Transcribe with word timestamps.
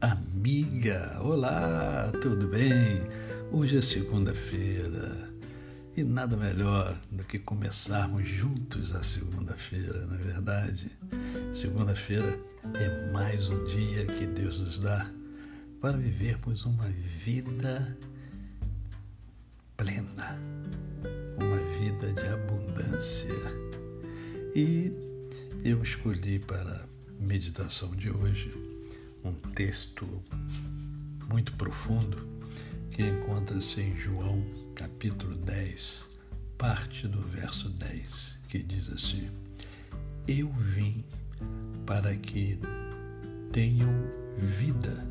amiga! 0.00 1.18
Olá, 1.20 2.12
tudo 2.20 2.48
bem? 2.48 3.02
Hoje 3.50 3.78
é 3.78 3.80
segunda-feira 3.80 5.30
e 5.96 6.02
nada 6.02 6.36
melhor 6.36 6.98
do 7.10 7.24
que 7.24 7.38
começarmos 7.38 8.28
juntos 8.28 8.94
a 8.94 9.02
segunda-feira, 9.02 10.06
não 10.06 10.16
é 10.16 10.18
verdade? 10.18 10.90
Segunda-feira 11.52 12.38
é 12.74 13.12
mais 13.12 13.48
um 13.48 13.64
dia 13.64 14.06
que 14.06 14.26
Deus 14.26 14.58
nos 14.60 14.78
dá 14.78 15.10
para 15.80 15.96
vivermos 15.96 16.64
uma 16.64 16.88
vida 17.24 17.96
plena, 19.76 20.38
uma 21.38 21.58
vida 21.78 22.12
de 22.12 22.28
abundância. 22.28 23.34
E 24.54 24.92
eu 25.64 25.82
escolhi 25.82 26.38
para 26.38 26.86
meditação 27.18 27.94
de 27.96 28.10
hoje 28.10 28.71
um 29.24 29.32
texto 29.54 30.06
muito 31.28 31.52
profundo 31.54 32.26
que 32.90 33.02
encontra-se 33.02 33.80
em 33.80 33.96
João 33.96 34.42
capítulo 34.74 35.36
10, 35.36 36.08
parte 36.58 37.06
do 37.08 37.20
verso 37.20 37.68
10, 37.70 38.40
que 38.48 38.62
diz 38.62 38.90
assim: 38.92 39.30
Eu 40.26 40.48
vim 40.52 41.04
para 41.86 42.14
que 42.16 42.58
tenham 43.52 43.90
vida 44.38 45.06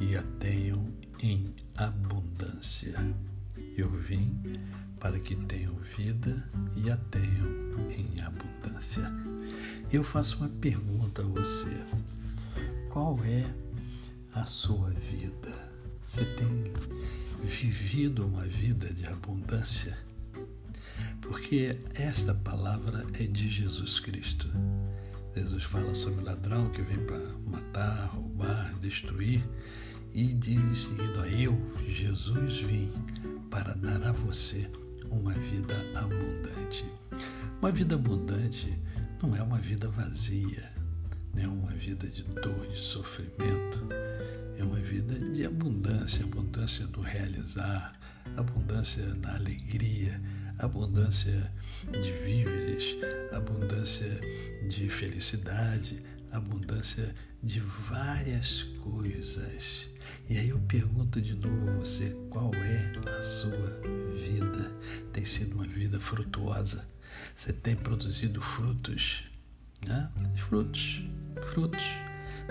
e 0.00 0.16
a 0.16 0.22
tenham 0.38 0.92
em 1.22 1.54
abundância. 1.76 2.94
Eu 3.76 3.90
vim 3.90 4.42
para 4.98 5.18
que 5.18 5.36
tenham 5.36 5.74
vida 5.96 6.48
e 6.76 6.90
a 6.90 6.96
tenham 6.96 7.90
em 7.90 8.20
abundância. 8.20 9.02
Eu 9.92 10.02
faço 10.02 10.38
uma 10.38 10.48
pergunta 10.48 11.22
a 11.22 11.26
você. 11.26 11.76
Qual 12.94 13.18
é 13.24 13.44
a 14.34 14.46
sua 14.46 14.88
vida? 14.90 15.52
Você 16.06 16.24
tem 16.36 16.46
vivido 17.42 18.24
uma 18.24 18.44
vida 18.44 18.86
de 18.92 19.04
abundância? 19.04 19.98
Porque 21.20 21.76
esta 21.96 22.32
palavra 22.32 23.04
é 23.18 23.26
de 23.26 23.50
Jesus 23.50 23.98
Cristo. 23.98 24.48
Jesus 25.34 25.64
fala 25.64 25.92
sobre 25.92 26.20
o 26.20 26.24
ladrão 26.24 26.70
que 26.70 26.82
vem 26.82 27.04
para 27.04 27.18
matar, 27.44 28.10
roubar, 28.14 28.72
destruir 28.78 29.42
e 30.12 30.32
diz 30.32 30.62
em 30.62 30.74
seguida: 30.76 31.26
Eu, 31.26 31.58
Jesus, 31.88 32.58
vim 32.58 32.92
para 33.50 33.74
dar 33.74 34.04
a 34.04 34.12
você 34.12 34.70
uma 35.10 35.32
vida 35.32 35.74
abundante. 35.96 36.86
Uma 37.60 37.72
vida 37.72 37.96
abundante 37.96 38.78
não 39.20 39.34
é 39.34 39.42
uma 39.42 39.58
vida 39.58 39.88
vazia, 39.88 40.72
é 41.36 41.46
uma 41.46 41.72
vida 41.72 42.06
de 42.08 42.22
dor, 42.22 42.66
de 42.68 42.78
sofrimento. 42.78 43.88
É 44.58 44.62
uma 44.62 44.80
vida 44.80 45.18
de 45.18 45.44
abundância, 45.44 46.24
abundância 46.24 46.86
do 46.86 47.00
realizar, 47.00 47.92
abundância 48.36 49.04
na 49.22 49.34
alegria, 49.34 50.20
abundância 50.58 51.52
de 51.90 52.12
víveres, 52.12 52.96
abundância 53.32 54.20
de 54.68 54.88
felicidade, 54.88 56.02
abundância 56.30 57.14
de 57.42 57.60
várias 57.60 58.62
coisas. 58.82 59.88
E 60.28 60.38
aí 60.38 60.48
eu 60.48 60.58
pergunto 60.60 61.20
de 61.20 61.34
novo 61.34 61.70
a 61.70 61.72
você, 61.74 62.10
qual 62.30 62.50
é 62.54 62.92
a 63.18 63.22
sua 63.22 63.80
vida? 64.14 64.72
Tem 65.12 65.24
sido 65.24 65.54
uma 65.54 65.66
vida 65.66 65.98
frutuosa? 66.00 66.86
Você 67.36 67.52
tem 67.52 67.76
produzido 67.76 68.40
frutos? 68.40 69.24
Né? 69.86 70.10
Frutos 70.36 71.04
frutos, 71.54 71.84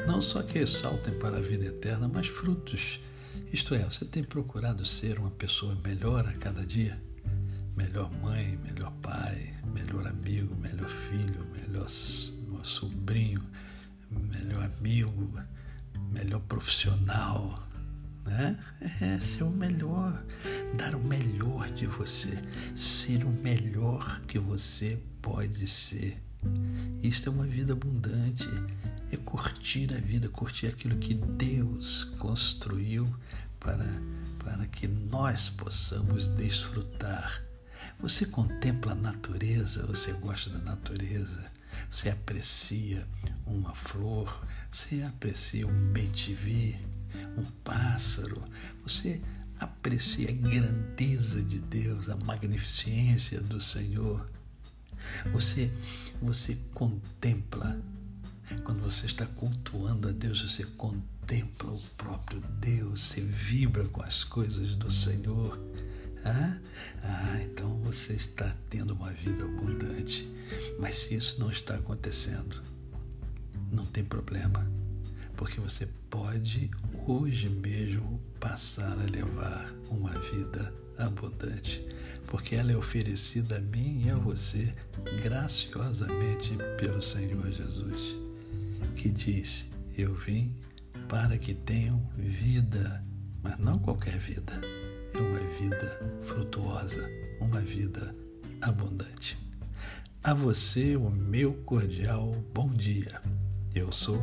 não 0.07 0.21
só 0.21 0.41
que 0.41 0.59
ressaltem 0.59 1.13
para 1.19 1.37
a 1.37 1.41
vida 1.41 1.65
eterna, 1.65 2.07
mas 2.07 2.27
frutos. 2.27 2.99
Isto 3.51 3.75
é, 3.75 3.83
você 3.83 4.05
tem 4.05 4.23
procurado 4.23 4.85
ser 4.85 5.19
uma 5.19 5.31
pessoa 5.31 5.77
melhor 5.83 6.27
a 6.27 6.33
cada 6.33 6.65
dia? 6.65 7.01
Melhor 7.75 8.11
mãe, 8.21 8.57
melhor 8.63 8.91
pai, 9.01 9.53
melhor 9.73 10.07
amigo, 10.07 10.55
melhor 10.55 10.89
filho, 10.89 11.45
melhor 11.51 11.89
sobrinho, 12.63 13.43
melhor 14.09 14.69
amigo, 14.77 15.39
melhor 16.11 16.39
profissional, 16.41 17.67
né? 18.25 18.59
É 19.01 19.19
ser 19.19 19.43
o 19.43 19.49
melhor, 19.49 20.23
dar 20.77 20.95
o 20.95 21.03
melhor 21.03 21.69
de 21.71 21.87
você, 21.87 22.37
ser 22.75 23.23
o 23.25 23.29
melhor 23.29 24.21
que 24.21 24.37
você 24.37 24.99
pode 25.21 25.67
ser. 25.67 26.21
Isto 27.03 27.27
é 27.27 27.31
uma 27.33 27.45
vida 27.45 27.73
abundante, 27.73 28.47
é 29.11 29.17
curtir 29.17 29.93
a 29.93 29.99
vida, 29.99 30.29
curtir 30.29 30.67
aquilo 30.67 30.97
que 30.97 31.13
Deus 31.13 32.05
construiu 32.17 33.13
para, 33.59 34.01
para 34.39 34.65
que 34.67 34.87
nós 34.87 35.49
possamos 35.49 36.29
desfrutar. 36.29 37.43
Você 37.99 38.25
contempla 38.25 38.93
a 38.93 38.95
natureza, 38.95 39.85
você 39.85 40.13
gosta 40.13 40.49
da 40.49 40.59
natureza, 40.59 41.43
você 41.91 42.09
aprecia 42.09 43.05
uma 43.45 43.75
flor, 43.75 44.41
você 44.71 45.03
aprecia 45.03 45.67
um 45.67 45.91
bem-te-vi, 45.91 46.79
um 47.37 47.43
pássaro, 47.65 48.41
você 48.81 49.21
aprecia 49.59 50.29
a 50.29 50.31
grandeza 50.31 51.41
de 51.41 51.59
Deus, 51.59 52.07
a 52.07 52.15
magnificência 52.15 53.41
do 53.41 53.59
Senhor. 53.59 54.25
Você, 55.31 55.71
você 56.23 56.57
contempla. 56.73 57.79
Quando 58.63 58.81
você 58.81 59.05
está 59.05 59.25
cultuando 59.25 60.07
a 60.07 60.11
Deus, 60.11 60.41
você 60.41 60.63
contempla 60.63 61.71
o 61.71 61.79
próprio 61.97 62.41
Deus, 62.59 63.03
você 63.03 63.21
vibra 63.21 63.85
com 63.85 64.01
as 64.01 64.23
coisas 64.23 64.75
do 64.75 64.91
Senhor. 64.91 65.59
Ah, 66.23 66.57
ah, 67.03 67.41
então 67.41 67.77
você 67.79 68.13
está 68.13 68.55
tendo 68.69 68.93
uma 68.93 69.11
vida 69.11 69.43
abundante. 69.43 70.27
Mas 70.79 70.95
se 70.95 71.15
isso 71.15 71.39
não 71.39 71.51
está 71.51 71.75
acontecendo, 71.75 72.61
não 73.71 73.85
tem 73.85 74.03
problema, 74.03 74.65
porque 75.35 75.59
você 75.59 75.87
pode 76.09 76.69
hoje 77.07 77.49
mesmo 77.49 78.21
passar 78.39 78.93
a 78.93 79.11
levar 79.11 79.73
uma 79.89 80.11
vida 80.19 80.73
abundante 80.97 81.83
porque 82.27 82.55
ela 82.55 82.71
é 82.71 82.75
oferecida 82.75 83.57
a 83.57 83.61
mim 83.61 84.03
e 84.05 84.09
a 84.09 84.15
você 84.15 84.73
graciosamente 85.21 86.55
pelo 86.77 87.01
Senhor 87.01 87.51
Jesus, 87.51 88.17
que 88.95 89.09
disse: 89.09 89.69
Eu 89.97 90.13
vim 90.13 90.55
para 91.07 91.37
que 91.37 91.53
tenham 91.53 92.01
vida, 92.17 93.03
mas 93.41 93.57
não 93.59 93.79
qualquer 93.79 94.17
vida, 94.17 94.59
é 95.13 95.17
uma 95.17 95.39
vida 95.59 95.99
frutuosa, 96.23 97.09
uma 97.39 97.59
vida 97.59 98.15
abundante. 98.61 99.37
A 100.23 100.33
você 100.33 100.95
o 100.95 101.09
meu 101.09 101.53
cordial 101.65 102.31
bom 102.53 102.69
dia. 102.69 103.21
Eu 103.75 103.91
sou 103.91 104.21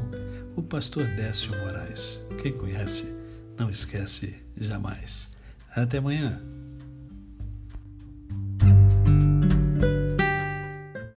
o 0.56 0.62
pastor 0.62 1.04
Décio 1.16 1.50
Moraes. 1.58 2.22
Quem 2.40 2.52
conhece, 2.52 3.12
não 3.58 3.68
esquece 3.68 4.34
jamais. 4.56 5.28
Até 5.74 5.98
amanhã. 5.98 6.40